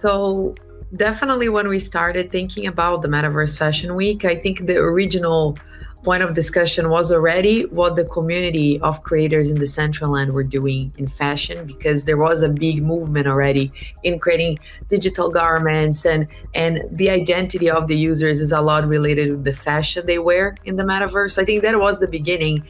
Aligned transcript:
So 0.00 0.54
definitely 0.96 1.50
when 1.50 1.68
we 1.68 1.78
started 1.78 2.32
thinking 2.32 2.66
about 2.66 3.02
the 3.02 3.08
Metaverse 3.08 3.58
Fashion 3.58 3.94
Week, 3.94 4.24
I 4.24 4.34
think 4.34 4.66
the 4.66 4.78
original 4.78 5.58
point 6.04 6.22
of 6.22 6.34
discussion 6.34 6.88
was 6.88 7.12
already 7.12 7.66
what 7.66 7.96
the 7.96 8.06
community 8.06 8.80
of 8.80 9.02
creators 9.02 9.50
in 9.50 9.58
the 9.58 9.66
Decentraland 9.66 10.32
were 10.32 10.42
doing 10.42 10.90
in 10.96 11.06
fashion 11.06 11.66
because 11.66 12.06
there 12.06 12.16
was 12.16 12.42
a 12.42 12.48
big 12.48 12.82
movement 12.82 13.26
already 13.26 13.70
in 14.02 14.18
creating 14.18 14.58
digital 14.88 15.28
garments 15.28 16.06
and 16.06 16.26
and 16.54 16.82
the 16.90 17.10
identity 17.10 17.68
of 17.68 17.86
the 17.86 17.96
users 17.96 18.40
is 18.40 18.52
a 18.52 18.62
lot 18.62 18.88
related 18.88 19.28
to 19.28 19.36
the 19.36 19.52
fashion 19.52 20.06
they 20.06 20.18
wear 20.18 20.56
in 20.64 20.76
the 20.76 20.82
metaverse. 20.82 21.36
I 21.36 21.44
think 21.44 21.60
that 21.60 21.78
was 21.78 21.98
the 21.98 22.08
beginning. 22.08 22.66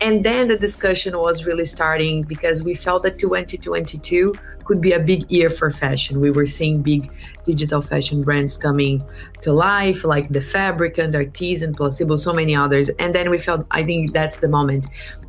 And 0.00 0.24
then 0.24 0.46
the 0.46 0.56
discussion 0.56 1.18
was 1.18 1.44
really 1.44 1.64
starting 1.64 2.22
because 2.22 2.62
we 2.62 2.74
felt 2.74 3.02
that 3.02 3.18
2022 3.18 4.32
could 4.64 4.80
be 4.80 4.92
a 4.92 5.00
big 5.00 5.28
year 5.30 5.50
for 5.50 5.70
fashion. 5.70 6.20
We 6.20 6.30
were 6.30 6.46
seeing 6.46 6.82
big 6.82 7.10
digital 7.44 7.82
fashion 7.82 8.22
brands 8.22 8.56
coming 8.56 9.02
to 9.40 9.52
life, 9.52 10.04
like 10.04 10.28
The 10.28 10.40
Fabricant 10.40 11.14
Artisan, 11.14 11.74
Placebo, 11.74 12.16
so 12.16 12.32
many 12.32 12.54
others. 12.54 12.90
And 12.98 13.14
then 13.14 13.30
we 13.30 13.38
felt, 13.38 13.66
I 13.70 13.82
think 13.82 14.12
that's 14.12 14.36
the 14.36 14.48
moment. 14.48 14.86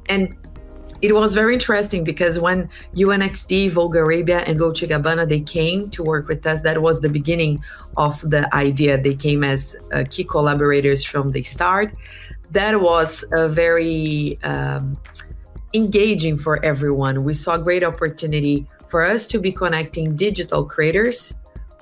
And 0.08 0.36
it 1.02 1.14
was 1.16 1.34
very 1.34 1.54
interesting 1.54 2.04
because 2.04 2.40
when 2.40 2.70
UNXD, 2.94 3.72
Vogue 3.72 3.96
Arabia, 3.96 4.40
and 4.40 4.60
Dolce 4.60 4.86
Gabbana 4.86 5.28
they 5.28 5.40
came 5.40 5.90
to 5.92 6.04
work 6.04 6.28
with 6.28 6.46
us, 6.46 6.62
that 6.62 6.82
was 6.82 7.00
the 7.00 7.10
beginning 7.10 7.64
of 7.96 8.20
the 8.30 8.54
idea. 8.54 9.02
They 9.02 9.16
came 9.16 9.44
as 9.44 9.78
uh, 9.94 10.04
key 10.10 10.26
collaborators 10.26 11.04
from 11.06 11.32
the 11.32 11.42
start 11.42 11.94
that 12.52 12.82
was 12.82 13.24
a 13.32 13.48
very 13.48 14.40
um, 14.44 14.98
engaging 15.74 16.38
for 16.38 16.64
everyone. 16.64 17.24
We 17.24 17.34
saw 17.34 17.56
a 17.56 17.60
great 17.60 17.84
opportunity 17.84 18.68
for 18.88 19.04
us 19.04 19.26
to 19.28 19.40
be 19.40 19.52
connecting 19.52 20.16
digital 20.16 20.66
creators 20.66 21.34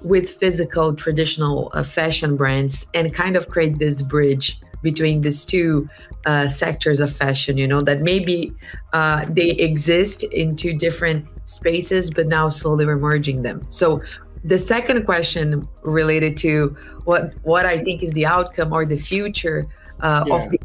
with 0.04 0.30
physical 0.30 0.94
traditional 0.94 1.72
uh, 1.74 1.84
fashion 1.84 2.36
brands 2.36 2.86
and 2.94 3.14
kind 3.14 3.36
of 3.36 3.50
create 3.50 3.80
this 3.80 4.02
bridge 4.02 4.60
between 4.84 5.22
these 5.22 5.44
two 5.44 5.90
uh, 6.26 6.48
sectors 6.48 7.00
of 7.00 7.12
fashion 7.12 7.58
you 7.58 7.68
know 7.68 7.82
that 7.82 8.02
maybe 8.02 8.54
uh, 8.94 9.26
they 9.30 9.50
exist 9.52 10.24
in 10.26 10.56
two 10.56 10.74
different 10.74 11.26
spaces 11.46 12.12
but 12.12 12.28
now 12.28 12.48
slowly 12.48 12.86
we're 12.86 12.96
merging 12.96 13.42
them 13.42 13.66
so 13.70 14.02
the 14.44 14.58
second 14.58 15.04
question 15.06 15.68
related 15.82 16.38
to 16.38 16.76
what 17.06 17.34
what 17.44 17.66
i 17.66 17.78
think 17.80 18.04
is 18.04 18.12
the 18.12 18.26
outcome 18.26 18.72
or 18.72 18.86
the 18.86 18.98
future 18.98 19.66
uh, 20.02 20.24
yeah. 20.28 20.36
of 20.36 20.50
the 20.52 20.57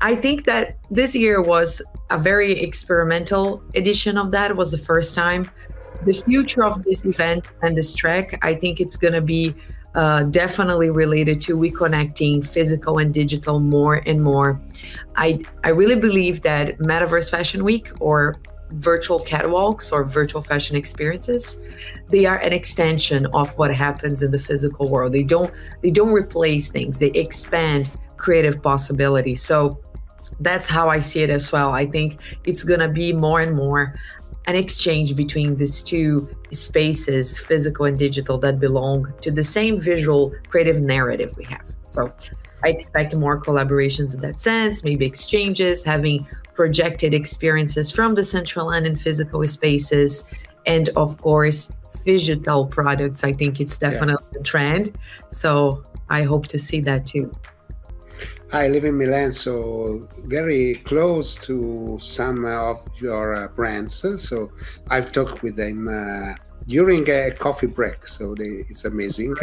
I 0.00 0.16
think 0.16 0.44
that 0.44 0.78
this 0.90 1.14
year 1.14 1.40
was 1.40 1.82
a 2.10 2.18
very 2.18 2.60
experimental 2.60 3.62
edition 3.74 4.18
of 4.18 4.30
that. 4.32 4.50
It 4.50 4.56
was 4.56 4.70
the 4.70 4.78
first 4.78 5.14
time. 5.14 5.50
The 6.04 6.12
future 6.12 6.64
of 6.64 6.82
this 6.84 7.04
event 7.04 7.50
and 7.62 7.76
this 7.76 7.92
track, 7.92 8.38
I 8.42 8.54
think 8.54 8.80
it's 8.80 8.96
going 8.96 9.12
to 9.12 9.20
be 9.20 9.54
uh, 9.94 10.22
definitely 10.24 10.90
related 10.90 11.40
to 11.42 11.56
reconnecting 11.56 12.46
physical 12.46 12.98
and 12.98 13.12
digital 13.12 13.60
more 13.60 14.02
and 14.06 14.22
more. 14.22 14.60
I 15.16 15.44
I 15.64 15.70
really 15.70 15.98
believe 15.98 16.42
that 16.42 16.78
Metaverse 16.78 17.30
Fashion 17.30 17.64
Week 17.64 17.90
or 18.00 18.40
virtual 18.72 19.20
catwalks 19.24 19.92
or 19.92 20.04
virtual 20.04 20.40
fashion 20.40 20.76
experiences 20.76 21.58
they 22.08 22.24
are 22.24 22.38
an 22.38 22.52
extension 22.52 23.26
of 23.34 23.50
what 23.58 23.74
happens 23.74 24.22
in 24.22 24.30
the 24.30 24.38
physical 24.38 24.88
world 24.88 25.12
they 25.12 25.24
don't 25.24 25.52
they 25.82 25.90
don't 25.90 26.12
replace 26.12 26.70
things 26.70 26.98
they 26.98 27.10
expand 27.10 27.90
creative 28.20 28.62
possibility. 28.62 29.34
So 29.34 29.80
that's 30.40 30.68
how 30.68 30.88
I 30.88 31.00
see 31.00 31.22
it 31.22 31.30
as 31.30 31.50
well. 31.52 31.72
I 31.72 31.86
think 31.86 32.18
it's 32.44 32.64
going 32.64 32.80
to 32.80 32.88
be 32.88 33.12
more 33.12 33.40
and 33.40 33.54
more 33.54 33.94
an 34.46 34.56
exchange 34.56 35.14
between 35.14 35.56
these 35.56 35.82
two 35.82 36.28
spaces, 36.50 37.38
physical 37.38 37.84
and 37.84 37.98
digital, 37.98 38.38
that 38.38 38.58
belong 38.58 39.12
to 39.20 39.30
the 39.30 39.44
same 39.44 39.78
visual 39.78 40.32
creative 40.48 40.80
narrative 40.80 41.34
we 41.36 41.44
have. 41.44 41.64
So 41.84 42.12
I 42.64 42.68
expect 42.68 43.14
more 43.14 43.40
collaborations 43.40 44.14
in 44.14 44.20
that 44.20 44.40
sense, 44.40 44.82
maybe 44.82 45.04
exchanges, 45.04 45.82
having 45.82 46.26
projected 46.54 47.14
experiences 47.14 47.90
from 47.90 48.16
Decentraland 48.16 48.86
in 48.86 48.96
physical 48.96 49.46
spaces, 49.46 50.24
and 50.66 50.88
of 50.96 51.20
course, 51.20 51.70
digital 52.04 52.66
products. 52.66 53.24
I 53.24 53.32
think 53.32 53.60
it's 53.60 53.76
definitely 53.78 54.26
yeah. 54.32 54.40
a 54.40 54.42
trend. 54.42 54.98
So 55.30 55.84
I 56.08 56.22
hope 56.22 56.48
to 56.48 56.58
see 56.58 56.80
that 56.82 57.06
too. 57.06 57.32
I 58.52 58.66
live 58.66 58.84
in 58.84 58.98
Milan, 58.98 59.30
so 59.30 60.08
very 60.24 60.74
close 60.84 61.36
to 61.36 61.98
some 62.00 62.44
of 62.44 62.82
your 62.96 63.34
uh, 63.34 63.46
brands. 63.48 64.04
So 64.18 64.50
I've 64.88 65.12
talked 65.12 65.44
with 65.44 65.54
them 65.54 65.86
uh, 65.86 66.34
during 66.66 67.08
a 67.08 67.30
coffee 67.30 67.68
break. 67.68 68.08
So 68.08 68.34
they, 68.34 68.64
it's 68.68 68.84
amazing. 68.84 69.36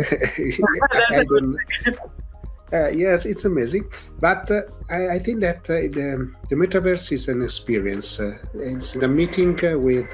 uh, 2.73 2.89
yes, 2.89 3.25
it's 3.25 3.45
amazing. 3.45 3.89
But 4.19 4.51
uh, 4.51 4.63
I, 4.89 5.09
I, 5.11 5.19
think 5.19 5.39
that 5.39 5.69
uh, 5.69 5.87
the, 5.87 6.29
the, 6.49 6.55
metaverse 6.55 7.13
is 7.13 7.29
an 7.29 7.41
experience. 7.41 8.19
Uh, 8.19 8.37
it's 8.55 8.91
the 8.91 9.07
meeting 9.07 9.55
with 9.55 10.11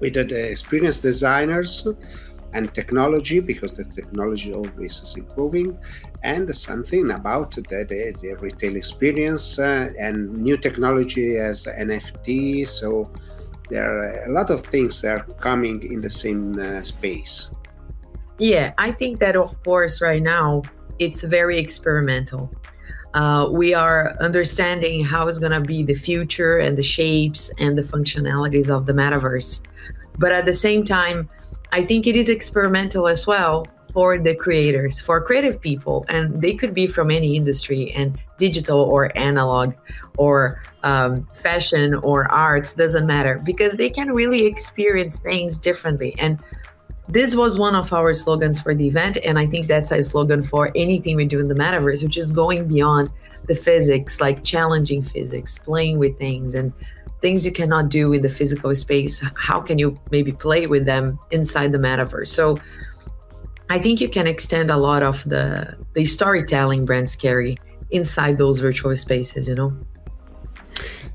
with 0.00 0.14
the 0.14 0.50
experienced 0.50 1.02
designers 1.02 1.86
and 2.52 2.72
technology 2.74 3.40
because 3.40 3.72
the 3.72 3.84
technology 3.84 4.52
always 4.52 5.02
is 5.02 5.16
improving. 5.16 5.78
And 6.22 6.54
something 6.54 7.10
about 7.10 7.52
the, 7.52 7.62
the, 7.62 8.14
the 8.20 8.36
retail 8.40 8.76
experience 8.76 9.58
uh, 9.58 9.90
and 9.98 10.36
new 10.36 10.56
technology 10.56 11.36
as 11.36 11.66
nft 11.66 12.66
so 12.66 13.10
there 13.70 13.98
are 13.98 14.24
a 14.24 14.32
lot 14.32 14.50
of 14.50 14.62
things 14.66 15.00
that 15.02 15.20
are 15.20 15.34
coming 15.34 15.82
in 15.92 16.00
the 16.00 16.10
same 16.10 16.58
uh, 16.58 16.82
space. 16.82 17.50
Yeah 18.38 18.72
i 18.78 18.90
think 18.90 19.20
that 19.20 19.36
of 19.36 19.62
course 19.62 20.00
right 20.00 20.22
now 20.22 20.62
it's 20.98 21.22
very 21.22 21.58
experimental. 21.58 22.50
Uh, 23.14 23.48
we 23.50 23.72
are 23.72 24.16
understanding 24.20 25.02
how 25.04 25.26
it's 25.26 25.38
going 25.38 25.52
to 25.52 25.60
be 25.60 25.82
the 25.82 25.94
future 25.94 26.58
and 26.58 26.76
the 26.76 26.82
shapes 26.82 27.50
and 27.58 27.76
the 27.76 27.82
functionalities 27.82 28.68
of 28.68 28.86
the 28.86 28.92
metaverse. 28.92 29.62
But 30.18 30.32
at 30.32 30.44
the 30.44 30.52
same 30.52 30.84
time 30.84 31.28
I 31.72 31.84
think 31.84 32.06
it 32.06 32.16
is 32.16 32.28
experimental 32.28 33.08
as 33.08 33.26
well 33.26 33.66
for 33.92 34.18
the 34.18 34.34
creators, 34.34 35.00
for 35.00 35.20
creative 35.20 35.60
people, 35.60 36.04
and 36.08 36.40
they 36.40 36.54
could 36.54 36.74
be 36.74 36.86
from 36.86 37.10
any 37.10 37.36
industry 37.36 37.90
and 37.92 38.18
digital 38.38 38.80
or 38.80 39.16
analog 39.16 39.74
or 40.16 40.62
um, 40.82 41.26
fashion 41.32 41.94
or 41.94 42.30
arts, 42.30 42.74
doesn't 42.74 43.06
matter, 43.06 43.40
because 43.44 43.76
they 43.76 43.90
can 43.90 44.12
really 44.12 44.44
experience 44.44 45.18
things 45.18 45.58
differently. 45.58 46.14
And 46.18 46.38
this 47.08 47.34
was 47.34 47.58
one 47.58 47.74
of 47.74 47.92
our 47.92 48.12
slogans 48.12 48.60
for 48.60 48.74
the 48.74 48.86
event. 48.86 49.16
And 49.24 49.38
I 49.38 49.46
think 49.46 49.66
that's 49.66 49.90
a 49.90 50.02
slogan 50.02 50.42
for 50.42 50.70
anything 50.74 51.16
we 51.16 51.24
do 51.24 51.40
in 51.40 51.48
the 51.48 51.54
metaverse, 51.54 52.02
which 52.02 52.18
is 52.18 52.30
going 52.30 52.68
beyond 52.68 53.10
the 53.46 53.54
physics, 53.54 54.20
like 54.20 54.44
challenging 54.44 55.02
physics, 55.02 55.58
playing 55.58 55.98
with 55.98 56.18
things 56.18 56.54
and 56.54 56.72
things 57.20 57.44
you 57.44 57.52
cannot 57.52 57.88
do 57.88 58.12
in 58.12 58.22
the 58.22 58.28
physical 58.28 58.74
space 58.74 59.22
how 59.36 59.60
can 59.60 59.78
you 59.78 59.98
maybe 60.10 60.32
play 60.32 60.66
with 60.66 60.84
them 60.84 61.18
inside 61.30 61.72
the 61.72 61.78
metaverse? 61.78 62.28
So 62.28 62.58
i 63.70 63.78
think 63.78 64.00
you 64.00 64.08
can 64.08 64.26
extend 64.26 64.70
a 64.70 64.76
lot 64.76 65.02
of 65.02 65.22
the 65.28 65.76
the 65.94 66.04
storytelling 66.04 66.84
brands 66.86 67.14
carry 67.16 67.56
inside 67.90 68.38
those 68.38 68.60
virtual 68.60 68.96
spaces 68.96 69.48
you 69.48 69.54
know? 69.54 69.72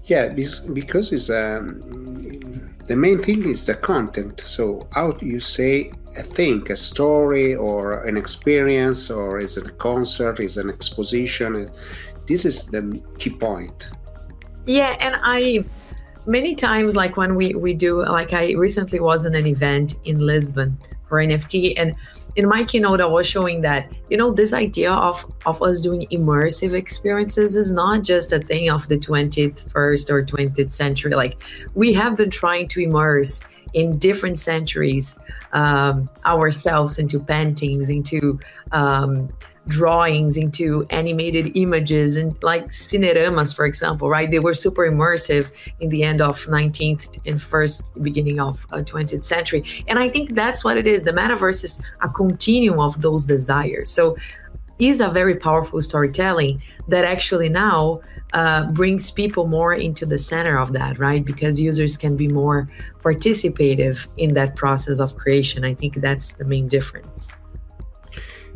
Yeah 0.06 0.28
because 0.30 1.12
it's 1.12 1.30
um, 1.30 2.74
the 2.88 2.96
main 2.96 3.24
thing 3.24 3.46
is 3.48 3.66
the 3.66 3.76
content. 3.76 4.42
So 4.46 4.88
how 4.92 5.12
do 5.12 5.26
you 5.26 5.40
say 5.40 5.92
a 6.18 6.24
thing 6.24 6.70
a 6.70 6.76
story 6.76 7.56
or 7.56 8.04
an 8.04 8.18
experience 8.18 9.10
or 9.10 9.40
is 9.40 9.58
it 9.58 9.68
a 9.68 9.72
concert 9.72 10.40
is 10.40 10.58
an 10.58 10.70
exposition? 10.70 11.70
This 12.28 12.46
is 12.46 12.66
the 12.66 13.02
key 13.20 13.32
point. 13.32 13.90
Yeah 14.66 14.96
and 15.00 15.16
i 15.24 15.64
many 16.26 16.56
times 16.56 16.96
like 16.96 17.18
when 17.18 17.36
we 17.36 17.54
we 17.54 17.74
do 17.74 18.04
like 18.04 18.34
i 18.34 18.54
recently 18.54 19.00
was 19.00 19.26
in 19.26 19.36
an 19.36 19.46
event 19.46 19.96
in 20.06 20.18
lisbon 20.20 20.78
for 21.08 21.18
nft 21.18 21.74
and 21.78 21.96
in 22.36 22.48
my 22.48 22.64
keynote 22.64 23.02
i 23.02 23.06
was 23.06 23.28
showing 23.28 23.62
that 23.62 23.92
you 24.10 24.18
know 24.18 24.32
this 24.32 24.54
idea 24.54 24.92
of 24.92 25.26
of 25.46 25.62
us 25.62 25.80
doing 25.80 26.08
immersive 26.12 26.74
experiences 26.74 27.56
is 27.56 27.72
not 27.72 28.04
just 28.04 28.32
a 28.32 28.40
thing 28.40 28.70
of 28.70 28.88
the 28.88 28.98
21st 28.98 30.10
or 30.10 30.24
20th 30.24 30.72
century. 30.72 31.14
Like 31.14 31.42
we 31.74 31.94
have 31.94 32.16
been 32.16 32.30
trying 32.30 32.68
to 32.70 32.82
immerse 32.82 33.42
in 33.74 33.98
different 33.98 34.38
centuries 34.38 35.18
um, 35.52 36.10
ourselves 36.26 37.00
into 37.00 37.20
paintings 37.20 37.90
into 37.90 38.40
um, 38.72 39.30
drawings 39.68 40.36
into 40.38 40.86
animated 40.90 41.56
images 41.56 42.18
and 42.18 42.36
like 42.44 42.68
cineramas 42.68 43.56
for 43.56 43.66
example 43.66 44.10
right 44.10 44.30
they 44.30 44.40
were 44.40 44.54
super 44.54 44.90
immersive 44.90 45.50
in 45.80 45.90
the 45.90 46.04
end 46.04 46.22
of 46.22 46.46
19th 46.48 47.18
and 47.26 47.42
first 47.42 47.82
beginning 48.02 48.40
of 48.42 48.66
uh, 48.72 48.78
20th 48.78 49.24
century 49.24 49.64
and 49.88 50.00
i 50.00 50.10
think 50.10 50.36
that's 50.36 50.66
what 50.66 50.78
it 50.78 50.86
is 50.86 51.04
the 51.04 51.12
metaverse 51.12 51.64
is 51.64 51.80
a 52.02 52.10
continuum 52.10 52.80
of 52.80 53.02
those 53.02 53.24
desires 53.24 53.90
so 53.90 54.18
is 54.80 55.00
a 55.00 55.10
very 55.10 55.36
powerful 55.36 55.82
storytelling 55.82 56.62
that 56.88 57.06
actually 57.06 57.48
now 57.48 58.02
uh, 58.34 58.66
brings 58.72 59.12
people 59.12 59.48
more 59.48 59.74
into 59.74 60.06
the 60.06 60.18
center 60.18 60.58
of 60.58 60.74
that, 60.74 60.98
right? 60.98 61.24
Because 61.24 61.62
users 61.62 61.96
can 61.96 62.18
be 62.18 62.28
more 62.28 62.68
participative 63.02 64.08
in 64.18 64.34
that 64.34 64.56
process 64.56 65.00
of 65.00 65.16
creation. 65.16 65.64
I 65.64 65.76
think 65.76 66.02
that's 66.02 66.34
the 66.34 66.44
main 66.44 66.68
difference. 66.68 67.30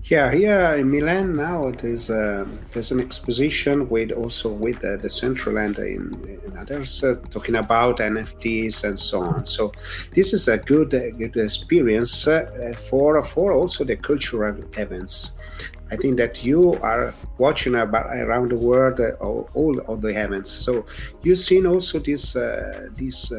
Yeah, 0.10 0.32
here 0.32 0.76
in 0.78 0.90
Milan 0.90 1.36
now 1.36 1.70
there's 1.70 2.10
uh, 2.10 2.46
there's 2.72 2.92
an 2.92 3.02
exposition 3.02 3.90
with 3.90 4.14
also 4.14 4.48
with 4.48 4.78
uh, 4.78 4.96
Decentraland 5.04 5.80
in, 5.80 6.40
others 6.58 7.04
uh, 7.04 7.16
talking 7.30 7.56
about 7.56 7.98
NFTs 7.98 8.86
and 8.86 8.98
so 8.98 9.20
on. 9.22 9.46
So 9.46 9.74
this 10.14 10.32
is 10.32 10.48
a 10.48 10.60
good 10.60 10.92
good 10.92 11.36
experience 11.36 12.26
uh, 12.26 12.74
for 12.90 13.22
for 13.22 13.52
also 13.52 13.84
the 13.84 13.98
cultural 13.98 14.56
events. 14.78 15.32
I 15.92 15.98
think 15.98 16.16
that 16.18 16.42
you 16.42 16.76
are 16.76 17.14
watching 17.38 17.76
about 17.76 18.06
around 18.06 18.52
the 18.52 18.58
world 18.58 19.02
uh, 19.02 19.12
all 19.20 19.78
of 19.90 20.00
the 20.00 20.10
events. 20.24 20.50
So 20.50 20.86
you've 21.22 21.40
seen 21.40 21.66
also 21.66 22.00
this 22.00 22.34
uh, 22.34 22.88
this 22.96 23.34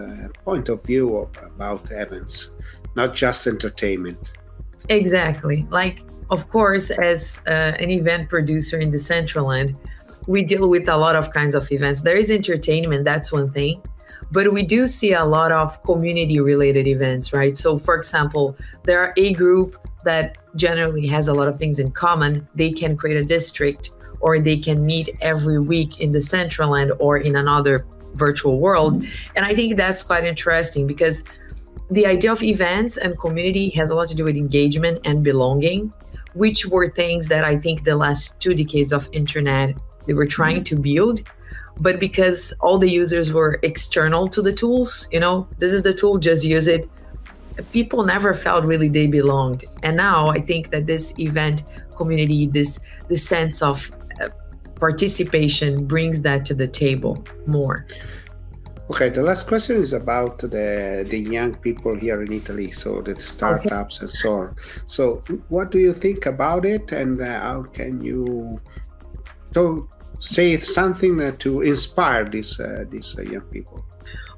point 0.45 0.69
of 0.69 0.85
view 0.85 1.17
of, 1.17 1.31
about 1.47 1.91
events, 1.93 2.51
not 2.95 3.15
just 3.15 3.47
entertainment. 3.47 4.19
Exactly, 4.91 5.67
like 5.71 6.03
of 6.31 6.49
course, 6.51 6.91
as 6.91 7.41
uh, 7.47 7.73
an 7.79 7.91
event 7.91 8.29
producer 8.29 8.79
in 8.79 8.91
Decentraland, 8.91 9.75
we 10.27 10.43
deal 10.43 10.69
with 10.69 10.89
a 10.89 10.97
lot 10.97 11.17
of 11.17 11.33
kinds 11.33 11.55
of 11.55 11.71
events. 11.73 12.03
There 12.03 12.17
is 12.17 12.31
entertainment, 12.31 13.05
that's 13.05 13.33
one 13.33 13.51
thing, 13.51 13.83
but 14.31 14.53
we 14.53 14.63
do 14.63 14.87
see 14.87 15.13
a 15.15 15.25
lot 15.25 15.53
of 15.53 15.83
community 15.85 16.39
related 16.41 16.87
events, 16.87 17.33
right? 17.33 17.57
So, 17.57 17.79
for 17.79 17.97
example, 17.97 18.57
there 18.85 19.01
are 19.01 19.15
a 19.17 19.33
group 19.33 19.77
that 20.05 20.37
generally 20.55 21.07
has 21.07 21.29
a 21.29 21.35
lot 21.35 21.49
of 21.49 21.57
things 21.57 21.79
in 21.79 21.91
common. 21.93 22.47
They 22.55 22.73
can 22.73 22.97
create 22.97 23.17
a 23.17 23.25
district 23.25 23.91
or 24.21 24.39
they 24.39 24.59
can 24.59 24.85
meet 24.85 25.09
every 25.21 25.61
week 25.61 26.01
in 26.01 26.13
Decentraland 26.13 26.95
or 26.99 27.19
in 27.19 27.37
another 27.37 27.87
virtual 28.15 28.59
world. 28.59 29.05
And 29.37 29.45
I 29.45 29.55
think 29.55 29.77
that's 29.77 30.03
quite 30.03 30.25
interesting 30.25 30.87
because 30.87 31.25
the 31.91 32.07
idea 32.07 32.33
of 32.33 32.43
events 32.43 32.99
and 32.99 33.19
community 33.19 33.71
has 33.71 33.91
a 33.91 33.95
lot 33.95 34.09
to 34.09 34.15
do 34.15 34.25
with 34.25 34.37
engagement 34.37 35.01
and 35.05 35.23
belonging 35.23 35.93
which 36.43 36.67
were 36.67 36.89
things 36.91 37.27
that 37.29 37.45
I 37.45 37.57
think 37.59 37.85
the 37.85 37.97
last 37.97 38.41
two 38.41 38.55
decades 38.55 38.93
of 38.93 39.09
internet 39.13 39.75
they 40.07 40.15
were 40.15 40.27
trying 40.27 40.65
to 40.65 40.75
build. 40.77 41.23
But 41.81 42.01
because 42.01 42.53
all 42.61 42.79
the 42.79 42.91
users 42.91 43.33
were 43.33 43.61
external 43.63 44.27
to 44.29 44.41
the 44.43 44.53
tools 44.53 45.09
you 45.13 45.21
know 45.21 45.47
this 45.59 45.73
is 45.73 45.83
the 45.83 45.95
tool 46.01 46.19
just 46.19 46.45
use 46.45 46.67
it. 46.67 46.89
People 47.73 48.05
never 48.05 48.35
felt 48.35 48.65
really 48.65 48.89
they 48.89 49.07
belonged. 49.07 49.65
And 49.83 49.97
now 49.97 50.29
i 50.39 50.41
think 50.41 50.71
that 50.71 50.87
this 50.87 51.13
event 51.19 51.65
community 51.97 52.47
this 52.47 52.79
this 53.09 53.23
sense 53.35 53.57
of 53.71 53.91
uh, 54.23 54.29
participation 54.87 55.71
brings 55.93 56.23
that 56.23 56.47
to 56.47 56.55
the 56.55 56.69
table 56.69 57.15
more 57.47 57.87
Okay, 58.91 59.11
the 59.11 59.23
last 59.23 59.47
question 59.47 59.77
is 59.77 59.93
about 59.93 60.39
the 60.39 61.07
the 61.11 61.19
young 61.19 61.55
people 61.57 61.95
here 61.95 62.23
in 62.23 62.33
Italy, 62.33 62.71
so 62.71 63.03
the 63.03 63.19
startups 63.21 63.99
okay. 63.99 64.05
and 64.05 64.11
so 64.11 64.33
on. 64.33 64.57
So, 64.87 65.23
what 65.49 65.71
do 65.71 65.79
you 65.79 65.93
think 65.93 66.25
about 66.25 66.65
it, 66.65 66.91
and 66.93 67.21
uh, 67.21 67.41
how 67.41 67.65
can 67.65 68.01
you 68.03 68.59
so 69.53 69.89
say 70.21 70.57
something 70.59 71.37
to 71.37 71.61
inspire 71.61 72.25
these 72.25 72.59
uh, 72.59 72.85
these 72.89 73.15
uh, 73.19 73.23
young 73.23 73.47
people? 73.53 73.85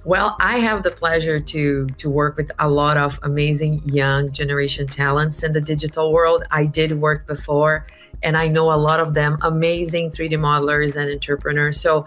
Well, 0.05 0.37
I 0.41 0.59
have 0.59 0.83
the 0.83 0.91
pleasure 0.91 1.39
to 1.39 1.87
to 1.87 2.11
work 2.11 2.37
with 2.37 2.51
a 2.59 2.69
lot 2.69 2.97
of 2.97 3.21
amazing 3.23 3.83
young 3.85 4.33
generation 4.33 4.89
talents 4.89 5.45
in 5.45 5.53
the 5.53 5.61
digital 5.61 6.13
world. 6.13 6.43
I 6.51 6.65
did 6.65 6.91
work 6.99 7.27
before, 7.29 7.87
and 8.25 8.37
I 8.37 8.49
know 8.49 8.73
a 8.73 8.81
lot 8.89 8.99
of 8.99 9.15
them 9.15 9.39
amazing 9.43 10.11
3D 10.11 10.33
modelers 10.33 10.97
and 10.97 11.09
entrepreneurs. 11.09 11.81
So 11.81 12.07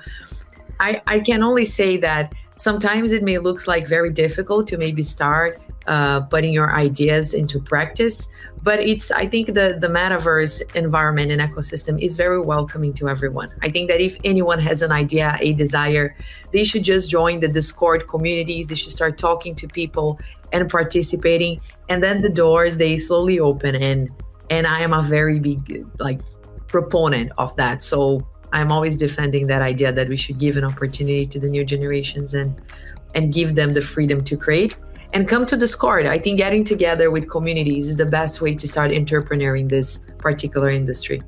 I, 0.80 1.02
I 1.08 1.20
can 1.20 1.44
only 1.44 1.66
say 1.66 1.98
that 1.98 2.34
sometimes 2.58 3.12
it 3.12 3.24
may 3.24 3.38
looks 3.38 3.68
like 3.68 3.88
very 3.88 4.12
difficult 4.12 4.68
to 4.68 4.78
maybe 4.78 5.04
start 5.04 5.62
uh, 5.88 6.22
putting 6.22 6.54
your 6.54 6.74
ideas 6.74 7.34
into 7.34 7.60
practice 7.60 8.30
but 8.62 8.80
it's 8.80 9.12
i 9.12 9.25
think 9.25 9.48
the 9.48 9.78
the 9.81 9.88
metaverse 9.88 10.62
environment 10.75 11.30
and 11.30 11.42
ecosystem 11.42 12.02
is 12.02 12.16
very 12.16 12.40
welcoming 12.40 12.94
to 12.94 13.10
everyone. 13.10 13.50
I 13.62 13.70
think 13.70 13.90
that 13.90 14.00
if 14.00 14.16
anyone 14.24 14.60
has 14.60 14.81
an 14.81 14.94
idea 14.94 15.38
a 15.42 15.52
desire 15.54 16.16
they 16.54 16.64
should 16.64 16.84
just 16.84 17.10
join 17.10 17.42
the 17.42 17.50
discord 17.50 18.08
communities 18.08 18.68
they 18.68 18.76
should 18.76 18.94
start 18.94 19.18
talking 19.18 19.56
to 19.56 19.68
people 19.68 20.19
and 20.54 20.69
participating 20.69 21.60
and 21.90 22.02
then 22.02 22.22
the 22.22 22.30
doors 22.30 22.78
they 22.78 22.98
slowly 22.98 23.40
open 23.40 23.76
and 23.76 24.10
and 24.50 24.66
i 24.66 24.80
am 24.80 24.94
a 24.94 25.04
very 25.04 25.40
big 25.40 25.86
like 26.00 26.22
proponent 26.74 27.31
of 27.38 27.56
that. 27.56 27.84
So 27.84 28.28
I'm 28.54 28.72
always 28.72 28.96
defending 28.96 29.48
that 29.48 29.62
idea 29.62 29.92
that 29.92 30.08
we 30.08 30.16
should 30.16 30.38
give 30.38 30.56
an 30.56 30.64
opportunity 30.64 31.26
to 31.26 31.40
the 31.40 31.50
new 31.50 31.66
generations 31.66 32.34
and 32.34 32.62
and 33.16 33.34
give 33.34 33.56
them 33.56 33.74
the 33.74 33.82
freedom 33.82 34.24
to 34.24 34.38
create 34.38 34.76
and 35.14 35.28
come 35.28 35.46
to 35.46 35.56
Discord. 35.56 36.06
I 36.06 36.18
think 36.18 36.38
getting 36.38 36.64
together 36.64 37.12
with 37.12 37.30
communities 37.30 37.88
is 37.88 37.96
the 37.96 38.06
best 38.06 38.42
way 38.42 38.56
to 38.56 38.68
start 38.68 38.92
entrepreneuring 38.92 39.70
this 39.70 40.00
particular 40.18 40.70
industry. 40.70 41.22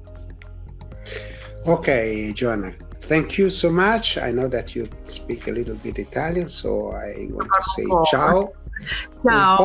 Okay, 1.68 2.32
Joanna. 2.34 2.74
Thank 3.02 3.38
you 3.38 3.50
so 3.50 3.70
much. 3.70 4.18
I 4.18 4.32
know 4.32 4.48
that 4.48 4.76
you 4.76 4.88
speak 5.06 5.48
a 5.48 5.52
little 5.52 5.76
bit 5.76 6.00
Italian, 6.00 6.48
so 6.48 6.92
I 6.92 7.28
want 7.30 7.50
to 7.52 7.64
say 7.76 7.86
oh. 7.92 8.04
ciao. 8.06 8.54
Ciao. 9.24 9.58